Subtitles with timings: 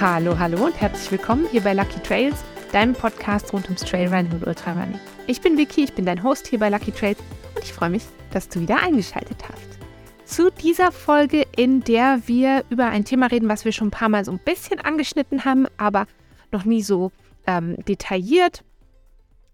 [0.00, 2.42] Hallo, hallo und herzlich willkommen hier bei Lucky Trails,
[2.72, 4.98] deinem Podcast rund ums Trailrunning und Ultrarunning.
[5.26, 7.18] Ich bin Vicky, ich bin dein Host hier bei Lucky Trails
[7.54, 9.78] und ich freue mich, dass du wieder eingeschaltet hast.
[10.24, 14.08] Zu dieser Folge, in der wir über ein Thema reden, was wir schon ein paar
[14.08, 16.06] Mal so ein bisschen angeschnitten haben, aber
[16.50, 17.12] noch nie so
[17.46, 18.64] ähm, detailliert.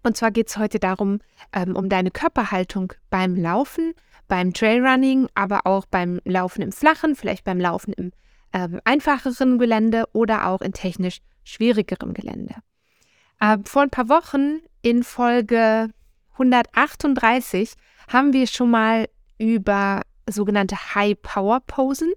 [0.03, 1.19] Und zwar geht es heute darum,
[1.51, 3.93] ähm, um deine Körperhaltung beim Laufen,
[4.29, 8.13] beim Trailrunning, aber auch beim Laufen im Flachen, vielleicht beim Laufen im
[8.53, 12.55] ähm, einfacheren Gelände oder auch in technisch schwierigerem Gelände.
[13.39, 15.89] Äh, vor ein paar Wochen in Folge
[16.33, 17.73] 138
[18.07, 22.13] haben wir schon mal über sogenannte High-Power-Posen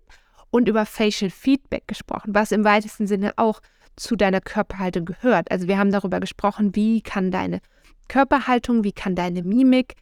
[0.51, 3.61] und über Facial Feedback gesprochen, was im weitesten Sinne auch
[3.97, 5.51] zu deiner Körperhaltung gehört.
[5.51, 7.61] Also wir haben darüber gesprochen, wie kann deine
[8.09, 9.95] Körperhaltung, wie kann deine Mimik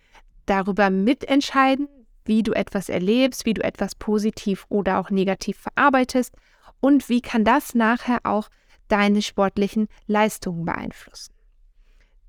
[0.47, 1.89] darüber mitentscheiden,
[2.29, 6.35] wie du etwas erlebst, wie du etwas positiv oder auch negativ verarbeitest
[6.81, 8.49] und wie kann das nachher auch
[8.87, 11.35] deine sportlichen Leistungen beeinflussen.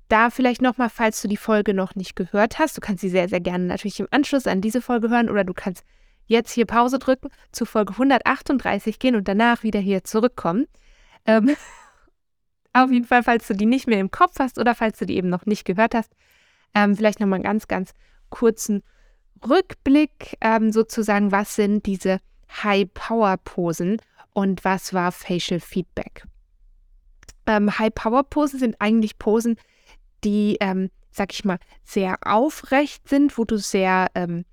[0.08, 3.28] Da vielleicht nochmal, falls du die Folge noch nicht gehört hast, du kannst sie sehr,
[3.28, 5.84] sehr gerne natürlich im Anschluss an diese Folge hören oder du kannst
[6.26, 10.66] jetzt hier Pause drücken, zu Folge 138 gehen und danach wieder hier zurückkommen.
[11.26, 11.54] Ähm,
[12.72, 15.16] auf jeden Fall, falls du die nicht mehr im Kopf hast oder falls du die
[15.16, 16.12] eben noch nicht gehört hast,
[16.74, 17.92] ähm, vielleicht nochmal einen ganz, ganz
[18.30, 18.82] kurzen
[19.48, 22.20] Rückblick ähm, sozusagen, was sind diese
[22.62, 24.00] High-Power-Posen
[24.32, 26.24] und was war Facial Feedback.
[27.46, 29.56] Ähm, High-Power-Posen sind eigentlich Posen,
[30.24, 34.44] die, ähm, sag ich mal, sehr aufrecht sind, wo du sehr ähm,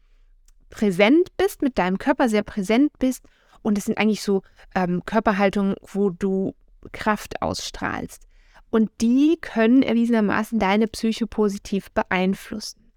[0.70, 3.24] präsent bist, mit deinem Körper sehr präsent bist.
[3.62, 4.44] Und es sind eigentlich so
[4.76, 6.56] ähm, Körperhaltungen, wo du
[6.92, 8.28] Kraft ausstrahlst.
[8.70, 12.92] Und die können erwiesenermaßen deine Psyche positiv beeinflussen.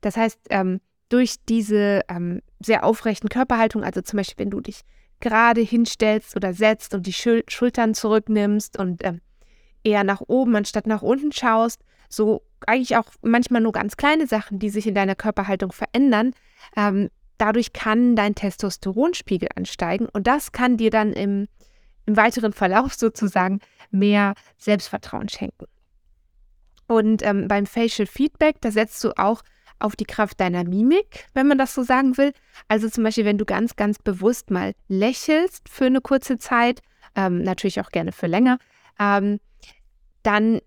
[0.00, 4.80] Das heißt, ähm, durch diese ähm, sehr aufrechten Körperhaltung, also zum Beispiel, wenn du dich
[5.20, 9.20] gerade hinstellst oder setzt und die Schul Schultern zurücknimmst und ähm,
[9.82, 14.58] eher nach oben anstatt nach unten schaust, so eigentlich auch manchmal nur ganz kleine Sachen,
[14.58, 16.32] die sich in deiner Körperhaltung verändern.
[16.76, 21.48] Ähm, dadurch kann dein Testosteronspiegel ansteigen und das kann dir dann im,
[22.06, 25.66] im weiteren Verlauf sozusagen mehr Selbstvertrauen schenken.
[26.86, 29.42] Und ähm, beim Facial Feedback, da setzt du auch
[29.78, 32.32] auf die Kraft deiner Mimik, wenn man das so sagen will.
[32.68, 36.80] Also zum Beispiel, wenn du ganz, ganz bewusst mal lächelst für eine kurze Zeit,
[37.14, 38.58] ähm, natürlich auch gerne für länger,
[38.98, 39.40] ähm,
[40.22, 40.60] dann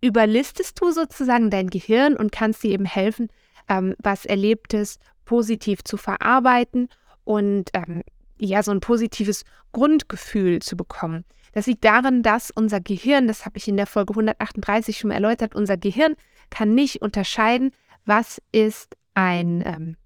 [0.00, 3.28] überlistest du sozusagen dein Gehirn und kannst dir eben helfen,
[3.68, 6.88] ähm, was Erlebtes positiv zu verarbeiten
[7.24, 8.02] und ähm,
[8.38, 11.24] ja, so ein positives Grundgefühl zu bekommen.
[11.52, 15.54] Das liegt daran, dass unser Gehirn, das habe ich in der Folge 138 schon erläutert,
[15.54, 16.14] unser Gehirn
[16.50, 17.70] kann nicht unterscheiden,
[18.04, 19.96] was ist ein, ähm,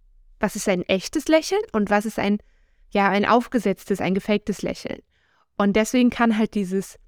[0.40, 2.38] was ist ein echtes Lächeln und was ist ein,
[2.90, 5.00] ja, ein aufgesetztes, ein gefaktes Lächeln.
[5.56, 6.98] Und deswegen kann halt dieses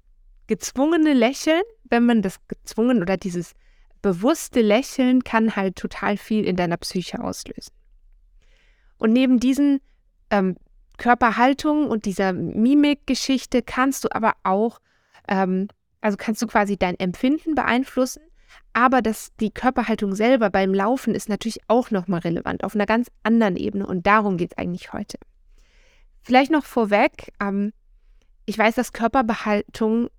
[0.47, 3.53] gezwungene Lächeln, wenn man das gezwungen oder dieses
[4.01, 7.73] bewusste Lächeln kann halt total viel in deiner Psyche auslösen.
[8.97, 9.79] Und neben diesen
[10.29, 10.57] ähm,
[10.97, 14.79] Körperhaltungen und dieser Mimikgeschichte kannst du aber auch,
[15.27, 15.67] ähm,
[16.01, 18.21] also kannst du quasi dein Empfinden beeinflussen,
[18.73, 23.09] aber das, die Körperhaltung selber beim Laufen ist natürlich auch nochmal relevant, auf einer ganz
[23.23, 23.85] anderen Ebene.
[23.85, 25.17] Und darum geht es eigentlich heute.
[26.21, 27.73] Vielleicht noch vorweg, ähm,
[28.45, 30.09] ich weiß, dass Körperbehaltung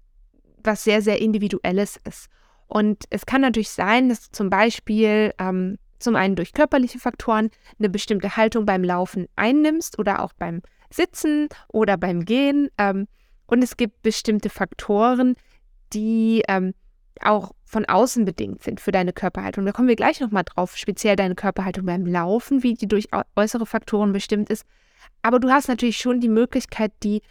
[0.65, 2.29] was sehr, sehr Individuelles ist.
[2.67, 7.89] Und es kann natürlich sein, dass zum Beispiel ähm, zum einen durch körperliche Faktoren eine
[7.89, 12.69] bestimmte Haltung beim Laufen einnimmst oder auch beim Sitzen oder beim Gehen.
[12.79, 13.09] Ähm,
[13.47, 15.35] und es gibt bestimmte Faktoren,
[15.93, 16.75] die ähm,
[17.21, 19.65] auch von außen bedingt sind für deine Körperhaltung.
[19.65, 23.67] Da kommen wir gleich nochmal drauf, speziell deine Körperhaltung beim Laufen, wie die durch äußere
[23.67, 24.65] Faktoren bestimmt ist.
[25.23, 27.23] Aber du hast natürlich schon die Möglichkeit, die,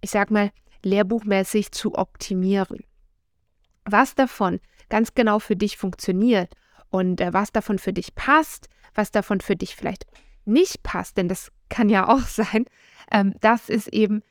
[0.00, 0.50] ich sag mal,
[0.84, 2.80] lehrbuchmäßig zu optimieren.
[3.84, 6.52] Was davon ganz genau für dich funktioniert
[6.90, 10.06] und äh, was davon für dich passt, was davon für dich vielleicht
[10.44, 12.64] nicht passt, denn das kann ja auch sein,
[13.10, 14.22] ähm, das ist eben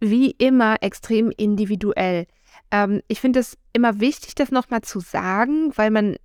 [0.00, 2.26] wie immer extrem individuell.
[2.70, 6.16] Ähm, ich finde es immer wichtig, das nochmal zu sagen, weil man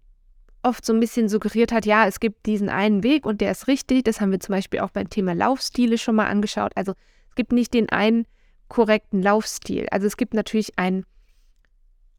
[0.64, 3.68] oft so ein bisschen suggeriert hat, ja, es gibt diesen einen Weg und der ist
[3.68, 4.04] richtig.
[4.04, 6.72] Das haben wir zum Beispiel auch beim Thema Laufstile schon mal angeschaut.
[6.76, 6.94] Also
[7.30, 8.26] es gibt nicht den einen
[8.68, 9.88] korrekten Laufstil.
[9.92, 11.06] Also es gibt natürlich einen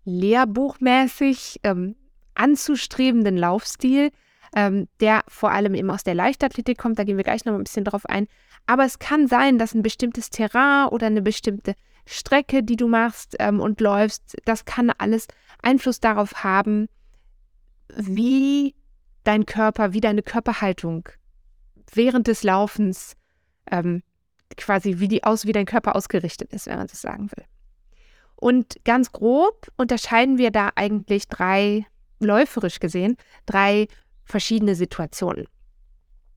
[0.04, 1.96] lehrbuchmäßig ähm,
[2.34, 4.10] anzustrebenden Laufstil,
[4.56, 6.98] ähm, der vor allem eben aus der Leichtathletik kommt.
[6.98, 8.26] Da gehen wir gleich noch ein bisschen drauf ein.
[8.66, 11.74] Aber es kann sein, dass ein bestimmtes Terrain oder eine bestimmte
[12.06, 15.28] Strecke, die du machst ähm, und läufst, das kann alles
[15.62, 16.88] Einfluss darauf haben,
[17.96, 18.74] wie
[19.24, 21.08] dein Körper, wie deine Körperhaltung
[21.92, 23.16] während des Laufens
[23.70, 24.02] ähm,
[24.56, 27.44] quasi wie die aus, wie dein Körper ausgerichtet ist, wenn man das sagen will.
[28.36, 31.86] Und ganz grob unterscheiden wir da eigentlich drei,
[32.20, 33.16] läuferisch gesehen,
[33.46, 33.86] drei
[34.24, 35.46] verschiedene Situationen.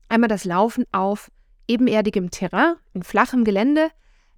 [0.08, 1.30] Einmal das Laufen auf
[1.66, 3.88] ebenerdigem Terrain, in flachem Gelände.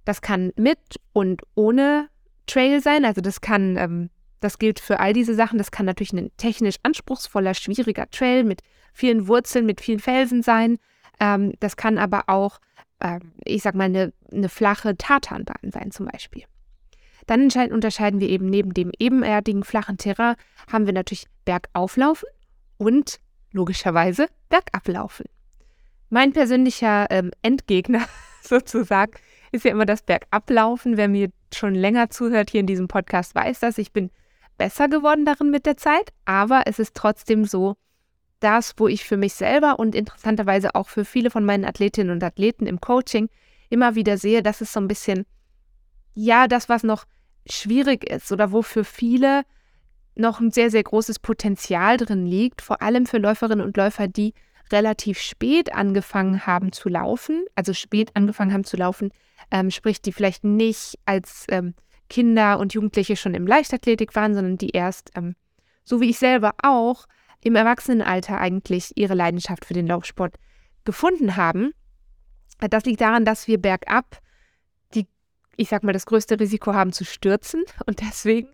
[0.07, 0.79] Das kann mit
[1.11, 2.07] und ohne
[2.45, 3.03] Trail sein.
[3.03, 4.09] Also das kann, ähm,
[4.39, 5.57] das gilt für all diese Sachen.
[5.57, 8.61] Das kann natürlich ein technisch anspruchsvoller, schwieriger Trail mit
[8.93, 10.77] vielen Wurzeln, mit vielen Felsen sein.
[11.19, 12.59] Ähm, das kann aber auch,
[12.99, 16.45] äh, ich sag mal, eine, eine flache Tartanbahn sein zum Beispiel.
[17.25, 20.37] Dann unterscheiden wir eben neben dem ebenerdigen flachen Terrain
[20.71, 22.29] haben wir natürlich Bergauflaufen
[22.77, 23.19] und
[23.51, 25.25] logischerweise Bergablaufen.
[26.09, 28.05] Mein persönlicher ähm, Endgegner
[28.41, 29.11] sozusagen
[29.57, 30.97] ist ja immer das Bergablaufen.
[30.97, 33.77] Wer mir schon länger zuhört hier in diesem Podcast, weiß das.
[33.77, 34.09] Ich bin
[34.57, 37.75] besser geworden darin mit der Zeit, aber es ist trotzdem so,
[38.39, 42.23] das, wo ich für mich selber und interessanterweise auch für viele von meinen Athletinnen und
[42.23, 43.29] Athleten im Coaching
[43.69, 45.25] immer wieder sehe, dass es so ein bisschen,
[46.13, 47.05] ja, das, was noch
[47.49, 49.43] schwierig ist oder wo für viele
[50.15, 54.33] noch ein sehr, sehr großes Potenzial drin liegt, vor allem für Läuferinnen und Läufer, die
[54.71, 59.11] relativ spät angefangen haben zu laufen, also spät angefangen haben zu laufen,
[59.51, 61.73] ähm, sprich, die vielleicht nicht als ähm,
[62.09, 65.35] Kinder und Jugendliche schon im Leichtathletik waren, sondern die erst, ähm,
[65.83, 67.05] so wie ich selber auch,
[67.41, 70.35] im Erwachsenenalter eigentlich ihre Leidenschaft für den Laufsport
[70.85, 71.71] gefunden haben.
[72.59, 74.19] Das liegt daran, dass wir bergab
[74.95, 75.07] die,
[75.55, 77.63] ich sag mal, das größte Risiko haben zu stürzen.
[77.85, 78.49] Und deswegen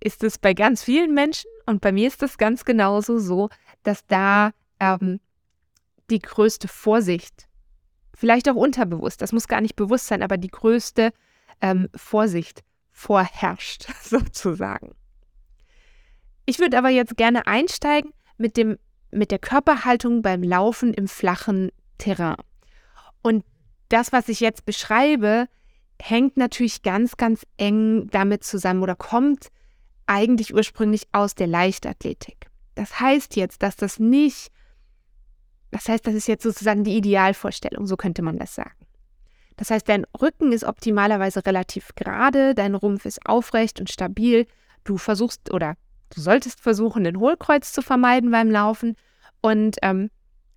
[0.00, 3.48] ist es bei ganz vielen Menschen und bei mir ist es ganz genauso so,
[3.82, 5.20] dass da ähm,
[6.10, 7.47] die größte Vorsicht,
[8.18, 11.12] vielleicht auch unterbewusst, das muss gar nicht bewusst sein, aber die größte
[11.60, 14.94] ähm, Vorsicht vorherrscht, sozusagen.
[16.44, 18.76] Ich würde aber jetzt gerne einsteigen mit, dem,
[19.12, 22.36] mit der Körperhaltung beim Laufen im flachen Terrain.
[23.22, 23.44] Und
[23.88, 25.46] das, was ich jetzt beschreibe,
[26.00, 29.48] hängt natürlich ganz, ganz eng damit zusammen oder kommt
[30.06, 32.46] eigentlich ursprünglich aus der Leichtathletik.
[32.74, 34.50] Das heißt jetzt, dass das nicht,
[35.70, 38.74] das heißt, das ist jetzt sozusagen die Idealvorstellung, so könnte man das sagen.
[39.56, 44.46] Das heißt, dein Rücken ist optimalerweise relativ gerade, dein Rumpf ist aufrecht und stabil.
[44.84, 45.74] Du versuchst oder
[46.10, 48.96] Du solltest versuchen, den Hohlkreuz zu vermeiden beim Laufen.
[49.40, 50.10] Und ähm,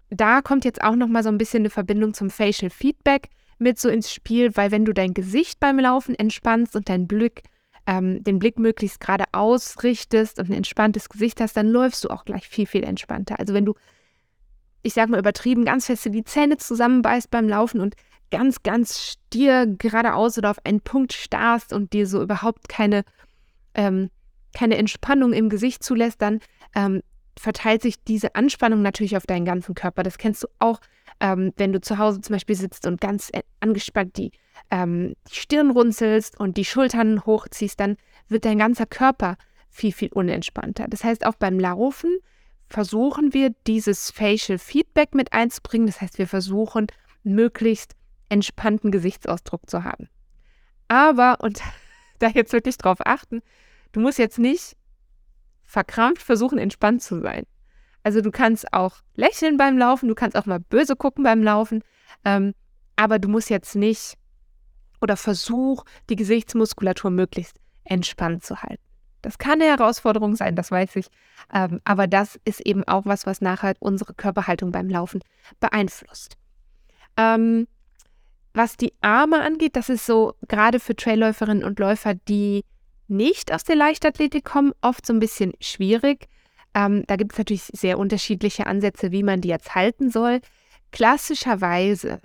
[0.09, 3.29] da kommt jetzt auch nochmal so ein bisschen eine Verbindung zum Facial Feedback
[3.59, 7.43] mit so ins Spiel, weil wenn du dein Gesicht beim Laufen entspannst und deinen Blick,
[7.85, 12.25] ähm, den Blick möglichst gerade ausrichtest und ein entspanntes Gesicht hast, dann läufst du auch
[12.25, 13.39] gleich viel, viel entspannter.
[13.39, 13.75] Also wenn du,
[14.83, 17.95] ich sag mal übertrieben, ganz feste die Zähne zusammenbeißt beim Laufen und
[18.31, 23.03] ganz, ganz stier geradeaus oder auf einen Punkt starrst und dir so überhaupt keine
[23.75, 24.09] ähm,
[24.53, 26.39] keine Entspannung im Gesicht zulässt, dann
[26.75, 27.01] ähm,
[27.37, 30.03] verteilt sich diese Anspannung natürlich auf deinen ganzen Körper.
[30.03, 30.79] Das kennst du auch,
[31.19, 34.31] ähm, wenn du zu Hause zum Beispiel sitzt und ganz äh, angespannt die,
[34.69, 39.37] ähm, die Stirn runzelst und die Schultern hochziehst, dann wird dein ganzer Körper
[39.69, 40.87] viel, viel unentspannter.
[40.89, 42.17] Das heißt, auch beim Laufen
[42.71, 45.87] versuchen wir dieses Facial Feedback mit einzubringen.
[45.87, 46.87] Das heißt, wir versuchen
[47.23, 47.93] möglichst
[48.29, 50.09] entspannten Gesichtsausdruck zu haben.
[50.87, 51.61] Aber, und
[52.19, 53.41] da jetzt wirklich drauf achten,
[53.91, 54.77] Du musst jetzt nicht
[55.63, 57.45] verkrampft versuchen, entspannt zu sein.
[58.03, 61.83] Also du kannst auch lächeln beim Laufen, du kannst auch mal böse gucken beim Laufen,
[62.25, 62.53] ähm,
[62.95, 64.17] aber du musst jetzt nicht
[65.01, 68.83] oder versuch, die Gesichtsmuskulatur möglichst entspannt zu halten.
[69.21, 71.07] Das kann eine Herausforderung sein, das weiß ich,
[71.53, 75.21] ähm, aber das ist eben auch was, was nachher unsere Körperhaltung beim Laufen
[75.59, 76.37] beeinflusst.
[77.17, 77.67] Ähm,
[78.53, 82.63] was die Arme angeht, das ist so gerade für Trailläuferinnen und Läufer, die
[83.07, 86.27] nicht aus der Leichtathletik kommen, oft so ein bisschen schwierig.
[86.73, 90.41] Ähm, da gibt es natürlich sehr unterschiedliche Ansätze, wie man die jetzt halten soll.
[90.91, 92.19] Klassischerweise,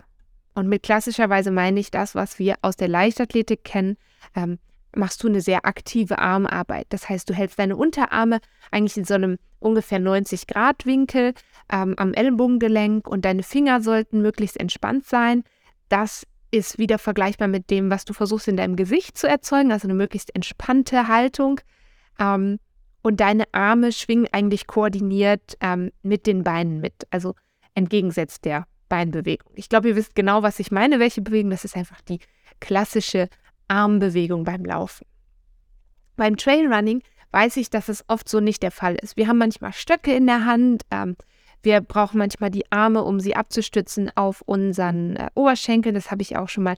[0.55, 3.97] und mit klassischerweise meine ich das, was wir aus der Leichtathletik kennen,
[4.35, 4.59] ähm,
[4.95, 6.87] machst du eine sehr aktive Armarbeit.
[6.91, 8.41] Das heißt, du hältst deine Unterarme
[8.71, 11.35] eigentlich in so einem ungefähr 90 Grad Winkel
[11.71, 15.45] ähm, am Ellbogengelenk und deine Finger sollten möglichst entspannt sein.
[15.89, 19.87] Das ist wieder vergleichbar mit dem, was du versuchst in deinem Gesicht zu erzeugen, also
[19.87, 21.61] eine möglichst entspannte Haltung.
[22.19, 22.59] Ähm,
[23.03, 27.35] und deine Arme schwingen eigentlich koordiniert ähm, mit den Beinen mit, also
[27.75, 29.53] entgegensetzt der Beinbewegung.
[29.55, 31.51] Ich glaube, ihr wisst genau, was ich meine, welche Bewegung.
[31.51, 32.21] Das ist einfach die
[32.61, 33.29] klassische
[33.69, 35.07] Armbewegung beim Laufen.
[36.17, 39.17] Beim Trailrunning weiß ich, dass es oft so nicht der Fall ist.
[39.17, 41.17] Wir haben manchmal Stöcke in der Hand, ähm,
[41.63, 45.97] wir brauchen manchmal die Arme, um sie abzustützen auf unseren äh, Oberschenkeln.
[45.97, 46.77] Das habe ich auch schon mal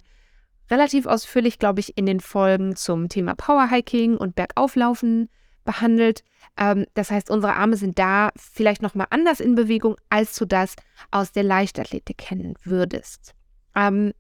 [0.71, 5.28] relativ ausführlich, glaube ich, in den Folgen zum Thema Powerhiking und Bergauflaufen
[5.64, 6.23] behandelt.
[6.57, 10.75] Ähm, das heißt, unsere Arme sind da vielleicht nochmal anders in Bewegung, als du das
[11.11, 13.35] aus der Leichtathletik kennen würdest.
[13.75, 14.12] Ähm,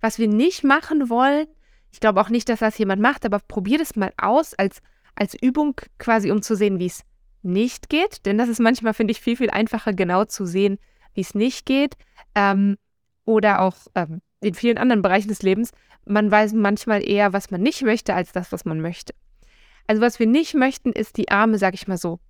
[0.00, 1.48] was wir nicht machen wollen,
[1.96, 4.82] Ich glaube auch nicht, dass das jemand macht, aber probier das mal aus als,
[5.14, 7.00] als Übung quasi, um zu sehen, wie es
[7.40, 8.26] nicht geht.
[8.26, 10.76] Denn das ist manchmal, finde ich, viel, viel einfacher, genau zu sehen,
[11.14, 11.94] wie es nicht geht.
[12.34, 12.76] Ähm,
[13.24, 15.70] oder auch ähm, in vielen anderen Bereichen des Lebens.
[16.04, 19.14] Man weiß manchmal eher, was man nicht möchte, als das, was man möchte.
[19.86, 22.20] Also was wir nicht möchten, ist die Arme, sag ich mal so,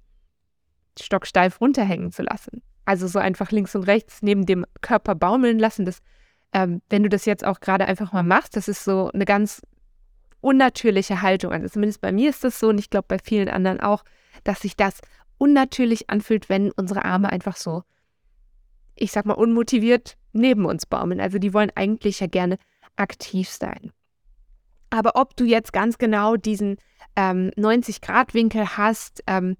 [0.97, 2.63] stocksteif runterhängen zu lassen.
[2.85, 5.85] Also so einfach links und rechts neben dem Körper baumeln lassen.
[5.85, 6.03] Das,
[6.57, 9.61] ähm, wenn du das jetzt auch gerade einfach mal machst, das ist so eine ganz
[10.41, 11.53] unnatürliche Haltung.
[11.53, 14.05] Also zumindest bei mir ist das so und ich glaube bei vielen anderen auch,
[14.43, 15.01] dass sich das
[15.37, 17.83] unnatürlich anfühlt, wenn unsere Arme einfach so,
[18.95, 21.21] ich sag mal, unmotiviert neben uns baumeln.
[21.21, 22.57] Also die wollen eigentlich ja gerne
[22.97, 23.93] aktiv sein.
[24.89, 26.79] Aber ob du jetzt ganz genau diesen
[27.17, 29.59] ähm, 90-Grad-Winkel hast, ähm,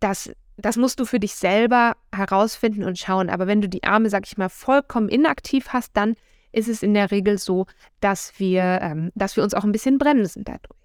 [0.00, 3.30] das, das musst du für dich selber herausfinden und schauen.
[3.30, 6.14] Aber wenn du die Arme, sag ich mal, vollkommen inaktiv hast, dann
[6.52, 7.66] ist es in der Regel so,
[8.00, 10.78] dass wir, ähm, dass wir uns auch ein bisschen bremsen dadurch.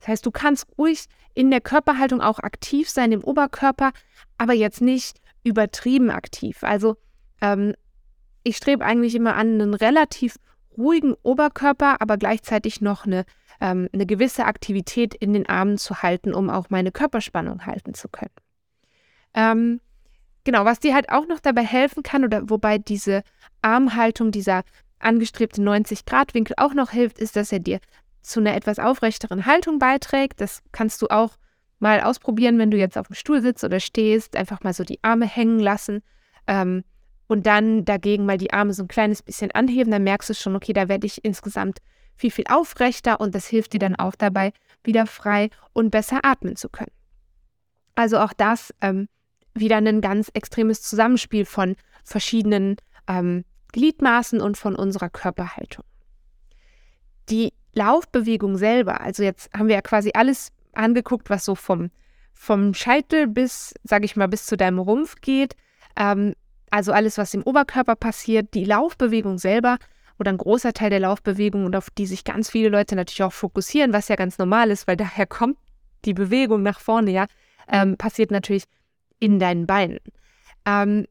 [0.00, 3.92] Das heißt, du kannst ruhig in der Körperhaltung auch aktiv sein im Oberkörper,
[4.38, 6.62] aber jetzt nicht übertrieben aktiv.
[6.62, 6.96] Also
[7.40, 7.74] ähm,
[8.44, 10.36] ich strebe eigentlich immer an einen relativ
[10.76, 13.24] ruhigen Oberkörper, aber gleichzeitig noch eine,
[13.60, 18.08] ähm, eine gewisse Aktivität in den Armen zu halten, um auch meine Körperspannung halten zu
[18.08, 18.30] können.
[19.34, 19.80] Ähm,
[20.44, 23.22] genau, was dir halt auch noch dabei helfen kann, oder wobei diese
[23.62, 24.62] Armhaltung, dieser
[24.98, 27.80] angestrebte 90-Grad-Winkel auch noch hilft, ist, dass er dir
[28.22, 30.40] zu einer etwas aufrechteren Haltung beiträgt.
[30.40, 31.36] Das kannst du auch
[31.78, 34.98] mal ausprobieren, wenn du jetzt auf dem Stuhl sitzt oder stehst, einfach mal so die
[35.02, 36.02] Arme hängen lassen.
[36.46, 36.84] Ähm,
[37.28, 40.56] und dann dagegen mal die Arme so ein kleines bisschen anheben, dann merkst du schon,
[40.56, 41.78] okay, da werde ich insgesamt
[42.16, 46.56] viel, viel aufrechter und das hilft dir dann auch dabei, wieder frei und besser atmen
[46.56, 46.90] zu können.
[47.94, 49.08] Also auch das ähm,
[49.54, 52.76] wieder ein ganz extremes Zusammenspiel von verschiedenen
[53.08, 55.84] ähm, Gliedmaßen und von unserer Körperhaltung.
[57.28, 61.90] Die Laufbewegung selber, also jetzt haben wir ja quasi alles angeguckt, was so vom,
[62.32, 65.54] vom Scheitel bis, sage ich mal, bis zu deinem Rumpf geht.
[65.96, 66.34] Ähm,
[66.70, 69.78] also alles, was im Oberkörper passiert, die Laufbewegung selber
[70.18, 73.32] oder ein großer Teil der Laufbewegung und auf die sich ganz viele Leute natürlich auch
[73.32, 75.58] fokussieren, was ja ganz normal ist, weil daher kommt
[76.04, 77.26] die Bewegung nach vorne, ja,
[77.70, 78.64] ähm, passiert natürlich
[79.20, 79.98] in deinen Beinen.
[80.66, 81.06] Ähm,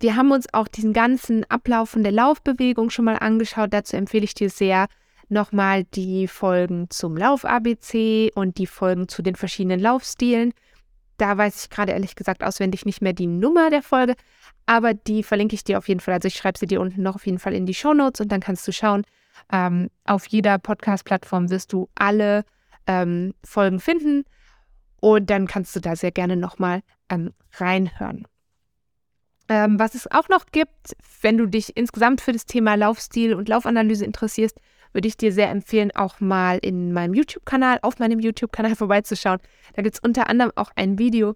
[0.00, 3.72] wir haben uns auch diesen ganzen Ablauf von der Laufbewegung schon mal angeschaut.
[3.72, 4.86] Dazu empfehle ich dir sehr
[5.28, 10.54] nochmal die Folgen zum Lauf-ABC und die Folgen zu den verschiedenen Laufstilen.
[11.16, 14.14] Da weiß ich gerade ehrlich gesagt auswendig nicht mehr die Nummer der Folge,
[14.66, 16.14] aber die verlinke ich dir auf jeden Fall.
[16.14, 18.30] Also ich schreibe sie dir unten noch auf jeden Fall in die Show Notes und
[18.30, 19.02] dann kannst du schauen.
[19.52, 22.44] Ähm, auf jeder Podcast-Plattform wirst du alle
[22.86, 24.24] ähm, Folgen finden
[25.00, 28.26] und dann kannst du da sehr gerne nochmal ähm, reinhören.
[29.48, 33.48] Ähm, was es auch noch gibt, wenn du dich insgesamt für das Thema Laufstil und
[33.48, 34.58] Laufanalyse interessierst,
[34.92, 39.38] würde ich dir sehr empfehlen, auch mal in meinem YouTube-Kanal, auf meinem YouTube-Kanal vorbeizuschauen.
[39.74, 41.34] Da gibt es unter anderem auch ein Video,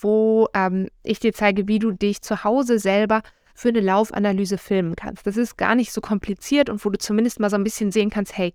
[0.00, 3.22] wo ähm, ich dir zeige, wie du dich zu Hause selber
[3.54, 5.26] für eine Laufanalyse filmen kannst.
[5.26, 8.10] Das ist gar nicht so kompliziert und wo du zumindest mal so ein bisschen sehen
[8.10, 8.54] kannst, hey,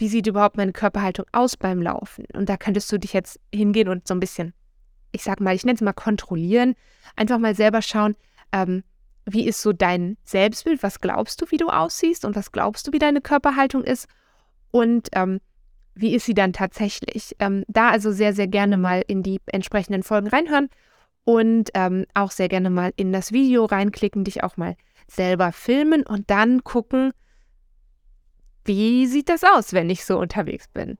[0.00, 2.24] wie sieht überhaupt meine Körperhaltung aus beim Laufen?
[2.32, 4.54] Und da könntest du dich jetzt hingehen und so ein bisschen,
[5.12, 6.74] ich sag mal, ich nenne es mal kontrollieren,
[7.16, 8.16] einfach mal selber schauen,
[8.52, 8.82] ähm,
[9.26, 12.92] wie ist so dein Selbstbild, was glaubst du, wie du aussiehst und was glaubst du,
[12.92, 14.08] wie deine Körperhaltung ist
[14.70, 15.40] und ähm,
[15.94, 17.36] wie ist sie dann tatsächlich.
[17.38, 20.70] Ähm, da also sehr, sehr gerne mal in die entsprechenden Folgen reinhören
[21.24, 24.76] und ähm, auch sehr gerne mal in das Video reinklicken, dich auch mal
[25.08, 27.12] selber filmen und dann gucken,
[28.76, 30.96] wie sieht das aus, wenn ich so unterwegs bin.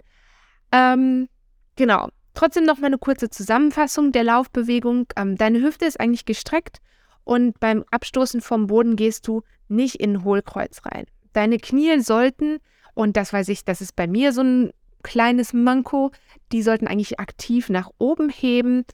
[0.72, 1.28] Ähm,
[1.76, 2.08] genau.
[2.34, 5.06] Trotzdem noch mal eine kurze Zusammenfassung der Laufbewegung.
[5.16, 6.78] Ähm, deine Hüfte ist eigentlich gestreckt
[7.24, 11.06] und beim Abstoßen vom Boden gehst du nicht in Hohlkreuz rein.
[11.32, 12.58] Deine Knie sollten,
[12.94, 14.72] und das weiß ich, das ist bei mir so ein
[15.02, 16.12] kleines Manko,
[16.52, 18.84] die sollten eigentlich aktiv nach oben heben.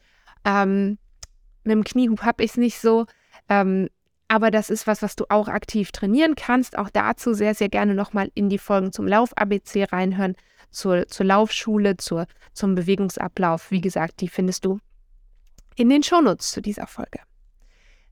[0.44, 0.98] Ähm,
[1.64, 3.06] mit dem Kniehub habe ich es nicht so.
[3.48, 3.88] Ähm,
[4.28, 6.78] aber das ist was, was du auch aktiv trainieren kannst.
[6.78, 10.36] Auch dazu sehr, sehr gerne nochmal in die Folgen zum Lauf-ABC reinhören,
[10.70, 13.70] zur, zur Laufschule, zur, zum Bewegungsablauf.
[13.70, 14.80] Wie gesagt, die findest du
[15.76, 17.20] in den Shownotes zu dieser Folge.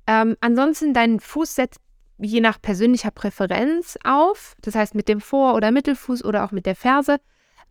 [0.06, 1.80] Ähm, ansonsten, dein Fuß setzt
[2.18, 6.66] je nach persönlicher Präferenz auf, das heißt mit dem Vor- oder Mittelfuß oder auch mit
[6.66, 7.18] der Ferse.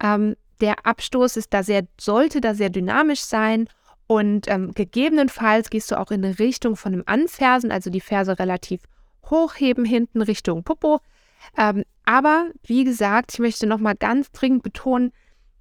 [0.02, 3.68] Ähm, der Abstoß ist da sehr, sollte da sehr dynamisch sein
[4.14, 8.84] und ähm, gegebenenfalls gehst du auch in Richtung von dem Anfersen, also die Ferse relativ
[9.26, 11.00] hochheben hinten Richtung Popo.
[11.58, 15.14] Ähm, aber wie gesagt, ich möchte nochmal ganz dringend betonen,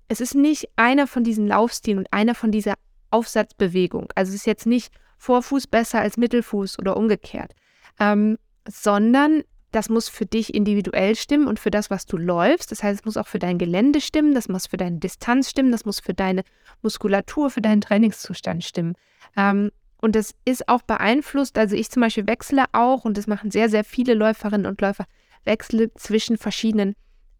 [0.08, 2.74] es ist nicht einer von diesen Laufstilen und einer von dieser
[3.10, 4.08] Aufsatzbewegung.
[4.16, 7.54] Also es ist jetzt nicht Vorfuß besser als Mittelfuß oder umgekehrt,
[7.98, 8.36] ähm,
[8.68, 12.70] sondern das muss für dich individuell stimmen und für das, was du läufst.
[12.70, 15.72] Das heißt, es muss auch für dein Gelände stimmen, das muss für deine Distanz stimmen,
[15.72, 16.44] das muss für deine
[16.82, 18.94] Muskulatur, für deinen Trainingszustand stimmen.
[19.36, 21.56] Ähm, und das ist auch beeinflusst.
[21.56, 25.06] Also ich zum Beispiel wechsle auch, und das machen sehr, sehr viele Läuferinnen und Läufer,
[25.44, 26.94] wechsle zwischen verschiedenen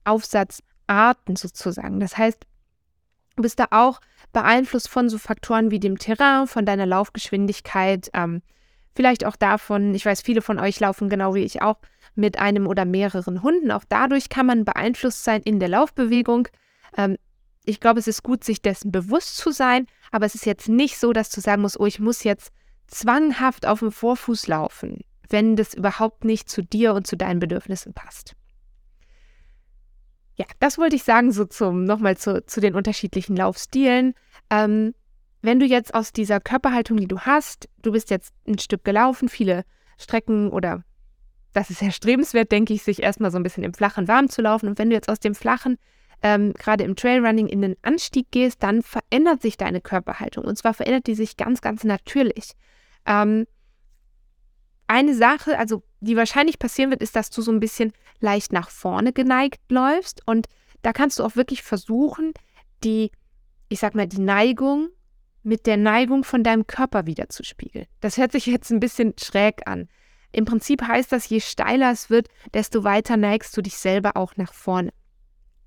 [0.05, 2.01] Aufsatzarten sozusagen.
[2.01, 2.47] Das heißt,
[3.37, 4.01] du bist da auch
[4.33, 8.43] beeinflusst von so Faktoren wie dem Terrain, von deiner Laufgeschwindigkeit, ähm,
[8.95, 11.77] vielleicht auch davon, ich weiß, viele von euch laufen genau wie ich auch
[12.14, 13.71] mit einem oder mehreren Hunden.
[13.71, 16.49] Auch dadurch kann man beeinflusst sein in der Laufbewegung.
[16.97, 17.16] Ähm,
[17.64, 20.99] ich glaube, es ist gut, sich dessen bewusst zu sein, aber es ist jetzt nicht
[20.99, 22.52] so, dass du sagen musst, oh, ich muss jetzt
[22.88, 27.95] zwanghaft auf dem Vorfuß laufen, wenn das überhaupt nicht zu dir und zu deinen Bedürfnissen
[27.95, 28.35] passt.
[30.37, 34.14] Ja, das wollte ich sagen, so zum nochmal zu, zu den unterschiedlichen Laufstilen.
[34.50, 34.95] Ähm,
[35.42, 39.28] wenn du jetzt aus dieser Körperhaltung, die du hast, du bist jetzt ein Stück gelaufen,
[39.28, 39.64] viele
[39.99, 40.85] Strecken oder
[41.53, 44.69] das ist erstrebenswert, denke ich, sich erstmal so ein bisschen im Flachen warm zu laufen.
[44.69, 45.79] Und wenn du jetzt aus dem Flachen,
[46.23, 50.45] ähm, gerade im Trailrunning, in den Anstieg gehst, dann verändert sich deine Körperhaltung.
[50.45, 52.53] Und zwar verändert die sich ganz, ganz natürlich.
[53.07, 53.47] Ähm,
[54.87, 58.71] eine Sache, also die wahrscheinlich passieren wird, ist, dass du so ein bisschen leicht nach
[58.71, 60.23] vorne geneigt läufst.
[60.27, 60.47] Und
[60.83, 62.33] da kannst du auch wirklich versuchen,
[62.85, 63.11] die,
[63.69, 64.89] ich sag mal, die Neigung
[65.43, 67.87] mit der Neigung von deinem Körper wiederzuspiegeln.
[68.01, 69.89] Das hört sich jetzt ein bisschen schräg an.
[70.33, 74.37] Im Prinzip heißt das, je steiler es wird, desto weiter neigst du dich selber auch
[74.37, 74.91] nach vorne.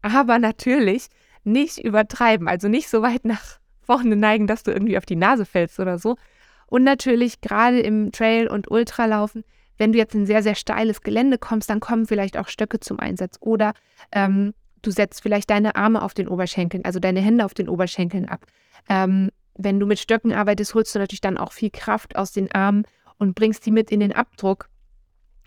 [0.01, 1.07] Aber natürlich
[1.43, 5.45] nicht übertreiben, also nicht so weit nach vorne neigen, dass du irgendwie auf die Nase
[5.45, 6.15] fällst oder so.
[6.67, 9.43] Und natürlich gerade im Trail- und Ultralaufen,
[9.77, 12.99] wenn du jetzt in sehr, sehr steiles Gelände kommst, dann kommen vielleicht auch Stöcke zum
[12.99, 13.37] Einsatz.
[13.39, 13.73] Oder
[14.11, 18.27] ähm, du setzt vielleicht deine Arme auf den Oberschenkeln, also deine Hände auf den Oberschenkeln
[18.27, 18.45] ab.
[18.89, 22.51] Ähm, wenn du mit Stöcken arbeitest, holst du natürlich dann auch viel Kraft aus den
[22.51, 22.83] Armen
[23.17, 24.69] und bringst die mit in den Abdruck.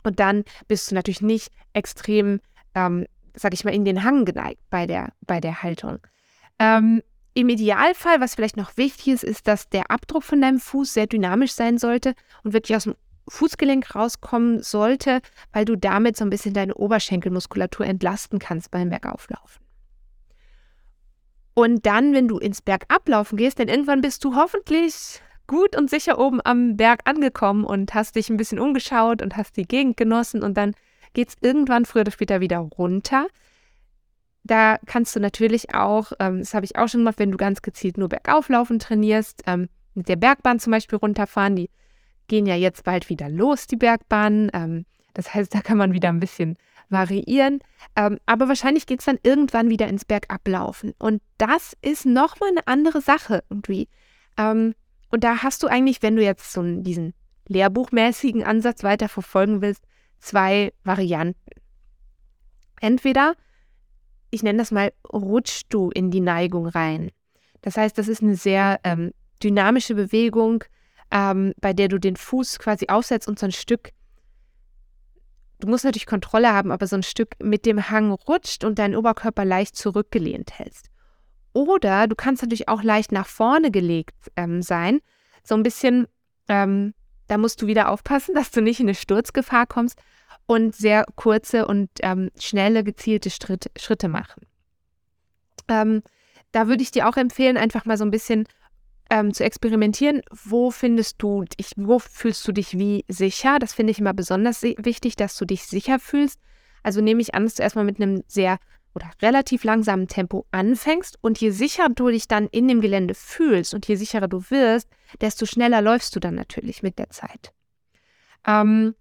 [0.04, 2.40] Und dann bist du natürlich nicht extrem,
[2.74, 5.98] ähm, sag ich mal, in den Hang geneigt bei der, bei der Haltung.
[6.58, 7.02] Ähm,
[7.34, 11.06] Im Idealfall, was vielleicht noch wichtig ist, ist, dass der Abdruck von deinem Fuß sehr
[11.06, 12.96] dynamisch sein sollte und wirklich aus dem
[13.28, 15.20] Fußgelenk rauskommen sollte,
[15.52, 19.62] weil du damit so ein bisschen deine Oberschenkelmuskulatur entlasten kannst beim Bergauflaufen.
[21.54, 26.18] Und dann, wenn du ins Bergablaufen gehst, dann irgendwann bist du hoffentlich gut und sicher
[26.20, 30.44] oben am Berg angekommen und hast dich ein bisschen umgeschaut und hast die Gegend genossen
[30.44, 30.74] und dann
[31.14, 33.26] geht es irgendwann früher oder später wieder runter.
[34.44, 37.60] Da kannst du natürlich auch, ähm, das habe ich auch schon gemacht, wenn du ganz
[37.60, 41.56] gezielt nur Bergauflaufen trainierst, ähm, mit der Bergbahn zum Beispiel runterfahren.
[41.56, 41.70] Die
[42.28, 44.50] gehen ja jetzt bald wieder los, die Bergbahnen.
[44.54, 46.56] Ähm, das heißt, da kann man wieder ein bisschen
[46.88, 47.60] variieren.
[47.96, 50.94] Ähm, aber wahrscheinlich geht es dann irgendwann wieder ins Bergablaufen.
[50.98, 53.88] Und das ist nochmal eine andere Sache irgendwie.
[55.10, 57.14] Und da hast du eigentlich, wenn du jetzt so diesen
[57.46, 59.84] lehrbuchmäßigen Ansatz weiter verfolgen willst,
[60.18, 61.50] zwei Varianten.
[62.80, 63.34] Entweder,
[64.30, 67.10] ich nenne das mal, rutschst du in die Neigung rein.
[67.62, 70.64] Das heißt, das ist eine sehr ähm, dynamische Bewegung,
[71.10, 73.92] ähm, bei der du den Fuß quasi aufsetzt und so ein Stück,
[75.60, 78.94] du musst natürlich Kontrolle haben, aber so ein Stück mit dem Hang rutscht und deinen
[78.94, 80.90] Oberkörper leicht zurückgelehnt hältst.
[81.58, 85.00] Oder du kannst natürlich auch leicht nach vorne gelegt ähm, sein.
[85.42, 86.06] So ein bisschen,
[86.48, 86.94] ähm,
[87.26, 89.98] da musst du wieder aufpassen, dass du nicht in eine Sturzgefahr kommst
[90.46, 94.46] und sehr kurze und ähm, schnelle, gezielte Schritt, Schritte machen.
[95.66, 96.02] Ähm,
[96.52, 98.46] da würde ich dir auch empfehlen, einfach mal so ein bisschen
[99.10, 100.22] ähm, zu experimentieren.
[100.30, 103.58] Wo findest du dich, wo fühlst du dich wie sicher?
[103.58, 106.38] Das finde ich immer besonders wichtig, dass du dich sicher fühlst.
[106.84, 108.58] Also nehme ich an, dass du erstmal mit einem sehr
[108.94, 113.74] oder relativ langsamen Tempo anfängst und je sicherer du dich dann in dem Gelände fühlst
[113.74, 114.88] und je sicherer du wirst,
[115.20, 117.52] desto schneller läufst du dann natürlich mit der Zeit.
[118.46, 118.94] Ähm,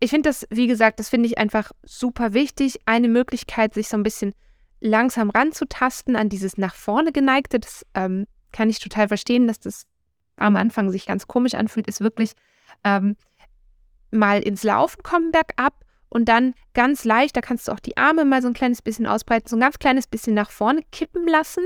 [0.00, 2.80] ich finde das, wie gesagt, das finde ich einfach super wichtig.
[2.86, 4.32] Eine Möglichkeit, sich so ein bisschen
[4.80, 9.86] langsam ranzutasten an dieses nach vorne geneigte, das ähm, kann ich total verstehen, dass das
[10.36, 12.32] am Anfang sich ganz komisch anfühlt, ist wirklich
[12.82, 13.16] ähm,
[14.10, 18.24] mal ins Laufen kommen bergab und dann ganz leicht, da kannst du auch die Arme
[18.24, 21.64] mal so ein kleines bisschen ausbreiten, so ein ganz kleines bisschen nach vorne kippen lassen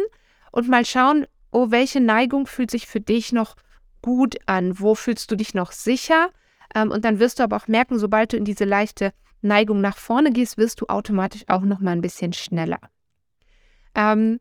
[0.52, 3.56] und mal schauen, oh, welche Neigung fühlt sich für dich noch
[4.02, 4.78] gut an?
[4.78, 6.28] Wo fühlst du dich noch sicher?
[6.74, 9.96] Ähm, und dann wirst du aber auch merken, sobald du in diese leichte Neigung nach
[9.96, 12.80] vorne gehst, wirst du automatisch auch noch mal ein bisschen schneller.
[13.94, 14.40] Ähm,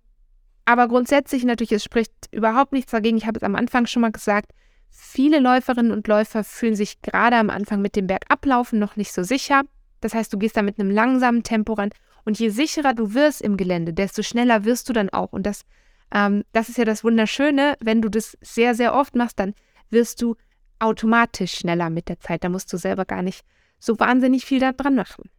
[0.66, 3.18] aber grundsätzlich natürlich, es spricht überhaupt nichts dagegen.
[3.18, 4.52] Ich habe es am Anfang schon mal gesagt,
[4.90, 9.24] viele Läuferinnen und Läufer fühlen sich gerade am Anfang mit dem Bergablaufen noch nicht so
[9.24, 9.64] sicher.
[10.04, 11.92] Das heißt, du gehst da mit einem langsamen Tempo ran.
[12.26, 15.32] Und je sicherer du wirst im Gelände, desto schneller wirst du dann auch.
[15.32, 15.64] Und das,
[16.14, 19.54] ähm, das ist ja das Wunderschöne, wenn du das sehr, sehr oft machst, dann
[19.90, 20.36] wirst du
[20.80, 22.44] automatisch schneller mit der Zeit.
[22.44, 23.46] Da musst du selber gar nicht
[23.80, 25.30] so wahnsinnig viel da dran machen.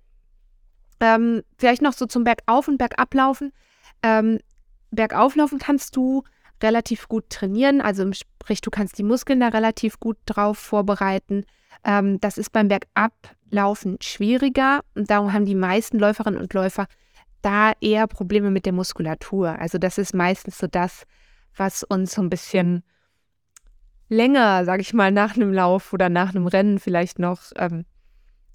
[1.00, 3.52] Ähm, vielleicht noch so zum Bergauf- und Bergablaufen.
[4.02, 4.38] Ähm,
[4.90, 6.24] Bergauflaufen kannst du
[6.62, 11.44] relativ gut trainieren, also sprich, du kannst die Muskeln da relativ gut drauf vorbereiten.
[11.84, 16.86] Ähm, das ist beim Bergablaufen schwieriger und darum haben die meisten Läuferinnen und Läufer
[17.42, 19.58] da eher Probleme mit der Muskulatur.
[19.58, 21.04] Also das ist meistens so das,
[21.56, 22.82] was uns so ein bisschen
[24.08, 27.84] länger, sage ich mal, nach einem Lauf oder nach einem Rennen vielleicht noch ähm,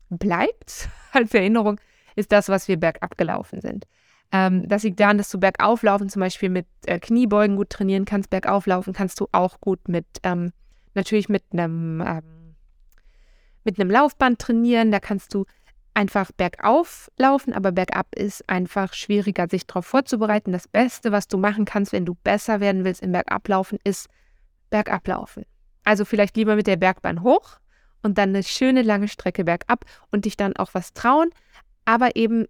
[0.09, 1.79] bleibt als Erinnerung,
[2.15, 3.85] ist das, was wir bergab gelaufen sind.
[4.31, 8.29] Ähm, das liegt daran, dass du bergauflaufen zum Beispiel mit äh, Kniebeugen gut trainieren kannst.
[8.29, 10.51] Bergauflaufen kannst du auch gut mit, ähm,
[10.93, 12.23] natürlich mit einem, ähm,
[13.63, 14.91] mit einem Laufband trainieren.
[14.91, 15.45] Da kannst du
[15.93, 20.51] einfach bergauf laufen, aber bergab ist einfach schwieriger, sich darauf vorzubereiten.
[20.51, 24.07] Das Beste, was du machen kannst, wenn du besser werden willst im Bergablaufen, ist
[24.69, 25.45] Bergablaufen.
[25.83, 27.59] Also vielleicht lieber mit der Bergbahn hoch
[28.03, 31.29] und dann eine schöne lange Strecke bergab und dich dann auch was trauen,
[31.85, 32.45] aber eben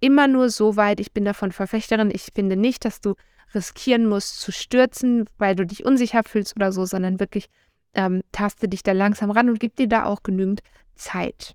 [0.00, 3.14] immer nur so weit, ich bin davon Verfechterin, ich finde nicht, dass du
[3.54, 7.48] riskieren musst zu stürzen, weil du dich unsicher fühlst oder so, sondern wirklich
[7.94, 10.62] ähm, taste dich da langsam ran und gib dir da auch genügend
[10.94, 11.54] Zeit.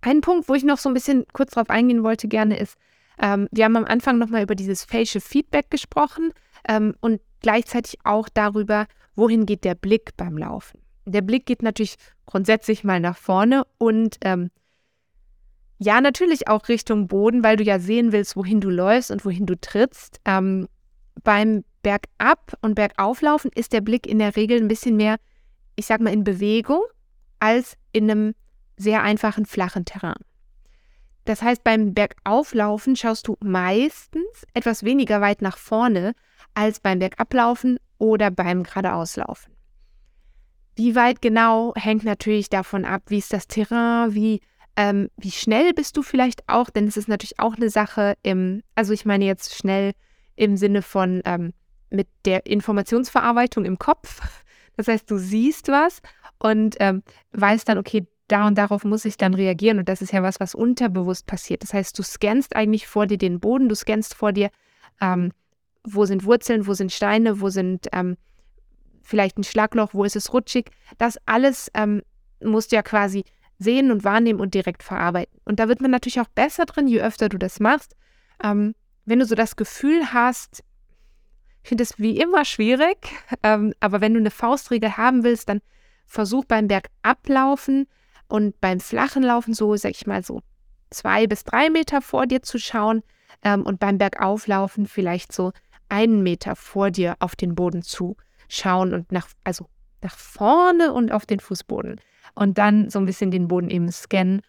[0.00, 2.76] Ein Punkt, wo ich noch so ein bisschen kurz drauf eingehen wollte, gerne ist,
[3.20, 6.32] ähm, wir haben am Anfang nochmal über dieses Facial Feedback gesprochen
[6.68, 10.80] ähm, und gleichzeitig auch darüber, wohin geht der Blick beim Laufen.
[11.06, 14.50] Der Blick geht natürlich grundsätzlich mal nach vorne und ähm,
[15.78, 19.46] ja, natürlich auch Richtung Boden, weil du ja sehen willst, wohin du läufst und wohin
[19.46, 20.20] du trittst.
[20.24, 20.68] Ähm,
[21.22, 25.18] beim Bergab und Bergauflaufen ist der Blick in der Regel ein bisschen mehr,
[25.76, 26.82] ich sag mal, in Bewegung
[27.38, 28.34] als in einem
[28.76, 30.16] sehr einfachen, flachen Terrain.
[31.26, 36.14] Das heißt, beim Bergauflaufen schaust du meistens etwas weniger weit nach vorne
[36.54, 39.54] als beim Bergablaufen oder beim Geradeauslaufen.
[40.74, 44.40] Wie weit genau hängt natürlich davon ab, wie ist das Terrain, wie
[44.74, 46.68] ähm, wie schnell bist du vielleicht auch?
[46.68, 49.92] Denn es ist natürlich auch eine Sache im, also ich meine jetzt schnell
[50.34, 51.52] im Sinne von ähm,
[51.90, 54.20] mit der Informationsverarbeitung im Kopf.
[54.76, 56.02] Das heißt, du siehst was
[56.38, 59.78] und ähm, weißt dann, okay, da und darauf muss ich dann reagieren.
[59.78, 61.62] Und das ist ja was, was unterbewusst passiert.
[61.62, 64.50] Das heißt, du scannst eigentlich vor dir den Boden, du scannst vor dir,
[65.00, 65.32] ähm,
[65.84, 68.16] wo sind Wurzeln, wo sind Steine, wo sind ähm,
[69.02, 70.70] vielleicht ein Schlagloch, wo ist es rutschig.
[70.98, 72.02] Das alles ähm,
[72.42, 73.24] musst du ja quasi
[73.58, 75.40] sehen und wahrnehmen und direkt verarbeiten.
[75.44, 77.94] Und da wird man natürlich auch besser drin, je öfter du das machst.
[78.42, 80.62] Ähm, wenn du so das Gefühl hast,
[81.66, 83.08] ich finde es wie immer schwierig,
[83.42, 85.62] ähm, aber wenn du eine Faustregel haben willst, dann
[86.06, 87.88] versuch beim Bergablaufen
[88.28, 90.42] und beim flachen Laufen so, sag ich mal, so
[90.90, 93.02] zwei bis drei Meter vor dir zu schauen
[93.42, 95.50] ähm, und beim Bergauflaufen vielleicht so
[95.88, 98.16] einen Meter vor dir auf den Boden zu
[98.48, 99.66] schauen und nach, also
[100.02, 102.00] nach vorne und auf den Fußboden
[102.36, 104.42] und dann so ein bisschen den Boden eben scannen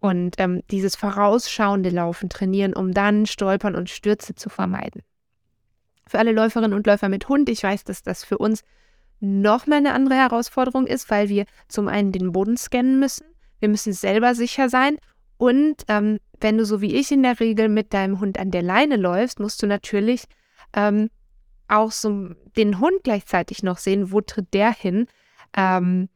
[0.00, 5.02] und ähm, dieses vorausschauende Laufen trainieren, um dann Stolpern und Stürze zu vermeiden.
[6.06, 8.62] Für alle Läuferinnen und Läufer mit Hund, ich weiß, dass das für uns
[9.20, 13.26] nochmal eine andere Herausforderung ist, weil wir zum einen den Boden scannen müssen,
[13.60, 14.98] wir müssen selber sicher sein.
[15.38, 18.62] Und ähm, wenn du so wie ich in der Regel mit deinem Hund an der
[18.62, 20.24] Leine läufst, musst du natürlich
[20.74, 21.08] ähm,
[21.68, 25.06] auch so den Hund gleichzeitig noch sehen, wo tritt der hin.
[25.56, 26.08] Ähm,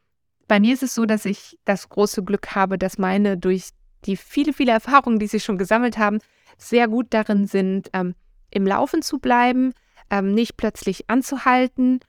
[0.48, 3.70] bei mir ist es so, dass ich das große Glück habe, dass meine durch
[4.04, 6.18] die viele, viele Erfahrungen, die sie schon gesammelt haben,
[6.58, 8.14] sehr gut darin sind, ähm,
[8.50, 9.72] im Laufen zu bleiben,
[10.10, 12.00] ähm, nicht plötzlich anzuhalten.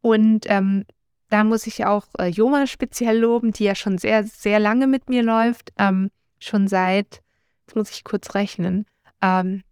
[0.00, 0.84] Und ähm,
[1.30, 5.08] da muss ich auch äh, Joma speziell loben, die ja schon sehr, sehr lange mit
[5.08, 5.72] mir läuft.
[5.78, 7.22] Ähm, schon seit,
[7.66, 8.86] jetzt muss ich kurz rechnen,
[9.22, 9.62] ähm,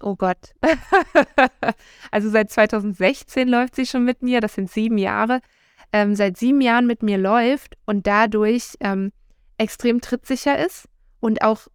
[0.00, 0.54] oh Gott,
[2.10, 5.40] also seit 2016 läuft sie schon mit mir, das sind sieben Jahre
[5.94, 9.12] ähm, seit sieben Jahren mit mir läuft und dadurch ähm,
[9.58, 10.88] extrem trittsicher ist
[11.20, 11.68] und auch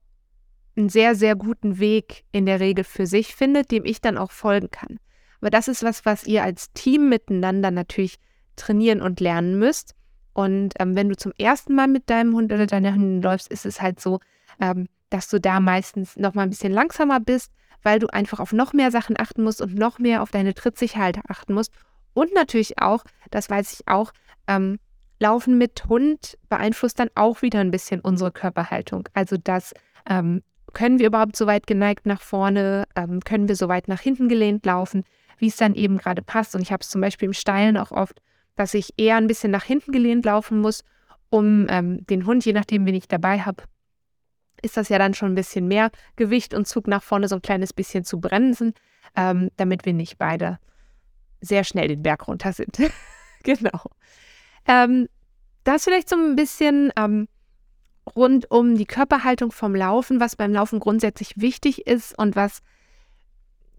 [0.79, 4.31] einen sehr, sehr guten Weg in der Regel für sich findet, dem ich dann auch
[4.31, 4.99] folgen kann.
[5.41, 8.17] Aber das ist was, was ihr als Team miteinander natürlich
[8.55, 9.95] trainieren und lernen müsst.
[10.33, 13.65] Und ähm, wenn du zum ersten Mal mit deinem Hund oder deiner Hündin läufst, ist
[13.65, 14.19] es halt so,
[14.59, 17.51] ähm, dass du da meistens noch mal ein bisschen langsamer bist,
[17.83, 21.19] weil du einfach auf noch mehr Sachen achten musst und noch mehr auf deine Trittsicherheit
[21.27, 21.71] achten musst
[22.13, 24.11] und natürlich auch, das weiß ich auch,
[24.47, 24.79] ähm,
[25.21, 29.09] Laufen mit Hund beeinflusst dann auch wieder ein bisschen unsere Körperhaltung.
[29.13, 29.73] Also das
[30.09, 30.41] ähm,
[30.73, 34.29] können wir überhaupt so weit geneigt nach vorne, ähm, können wir so weit nach hinten
[34.29, 35.03] gelehnt laufen,
[35.37, 36.55] wie es dann eben gerade passt.
[36.55, 38.21] Und ich habe es zum Beispiel im Steilen auch oft,
[38.55, 40.83] dass ich eher ein bisschen nach hinten gelehnt laufen muss,
[41.29, 43.63] um ähm, den Hund, je nachdem, wen ich dabei habe,
[44.61, 47.41] ist das ja dann schon ein bisschen mehr Gewicht und Zug nach vorne so ein
[47.41, 48.73] kleines bisschen zu bremsen,
[49.15, 50.59] ähm, damit wir nicht beide
[51.41, 52.77] sehr schnell den Berg runter sind.
[53.43, 53.83] genau.
[54.67, 55.07] Ähm,
[55.63, 57.27] das vielleicht so ein bisschen ähm,
[58.15, 62.61] rund um die Körperhaltung vom Laufen, was beim Laufen grundsätzlich wichtig ist und was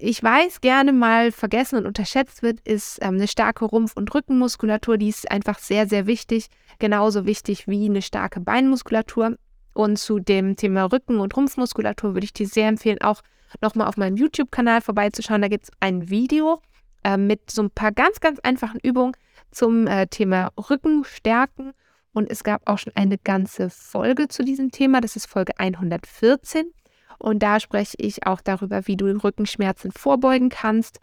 [0.03, 4.97] ich weiß, gerne mal vergessen und unterschätzt wird, ist ähm, eine starke Rumpf- und Rückenmuskulatur.
[4.97, 6.47] Die ist einfach sehr, sehr wichtig.
[6.79, 9.37] Genauso wichtig wie eine starke Beinmuskulatur.
[9.75, 13.21] Und zu dem Thema Rücken- und Rumpfmuskulatur würde ich dir sehr empfehlen, auch
[13.61, 15.43] nochmal auf meinem YouTube-Kanal vorbeizuschauen.
[15.43, 16.63] Da gibt es ein Video
[17.05, 19.13] äh, mit so ein paar ganz, ganz einfachen Übungen
[19.51, 21.73] zum äh, Thema Rückenstärken.
[22.13, 25.01] Und es gab auch schon eine ganze Folge zu diesem Thema.
[25.01, 26.73] Das ist Folge 114.
[27.19, 30.99] Und da spreche ich auch darüber, wie du Rückenschmerzen vorbeugen kannst.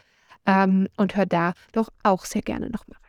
[0.45, 3.07] Ähm, und hör da doch auch sehr gerne nochmal rein.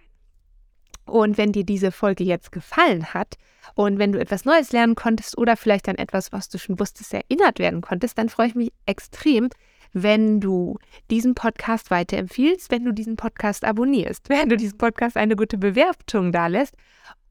[1.08, 3.36] Und wenn dir diese Folge jetzt gefallen hat
[3.74, 7.14] und wenn du etwas Neues lernen konntest oder vielleicht an etwas, was du schon wusstest,
[7.14, 9.48] erinnert werden konntest, dann freue ich mich extrem,
[9.94, 10.78] wenn du
[11.10, 16.30] diesen Podcast weiterempfiehlst, wenn du diesen Podcast abonnierst, wenn du diesen Podcast eine gute Bewertung
[16.30, 16.74] da lässt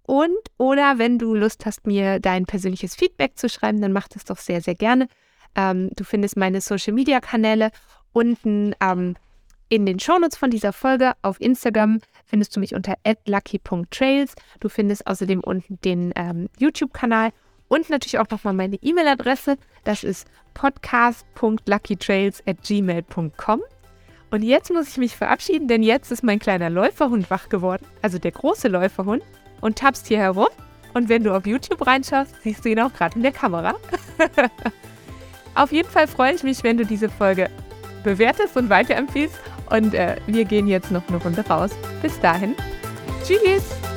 [0.07, 4.23] und oder wenn du Lust hast, mir dein persönliches Feedback zu schreiben, dann mach das
[4.23, 5.09] doch sehr, sehr gerne.
[5.55, 7.71] Ähm, du findest meine Social-Media-Kanäle
[8.13, 9.17] unten ähm,
[9.67, 11.11] in den Shownotes von dieser Folge.
[11.23, 14.33] Auf Instagram findest du mich unter lucky.trails.
[14.61, 17.31] Du findest außerdem unten den ähm, YouTube-Kanal
[17.67, 19.57] und natürlich auch nochmal meine E-Mail-Adresse.
[19.83, 23.61] Das ist podcast.luckytrails at gmail.com.
[24.31, 28.19] Und jetzt muss ich mich verabschieden, denn jetzt ist mein kleiner Läuferhund wach geworden, also
[28.19, 29.23] der große Läuferhund,
[29.67, 30.47] und tapst hier herum.
[30.93, 33.75] Und wenn du auf YouTube reinschaust, siehst du ihn auch gerade in der Kamera.
[35.55, 37.49] Auf jeden Fall freue ich mich, wenn du diese Folge
[38.03, 39.35] bewertest und weiterempfiehlst.
[39.69, 41.71] Und äh, wir gehen jetzt noch eine Runde raus.
[42.01, 42.55] Bis dahin.
[43.23, 43.96] Tschüss.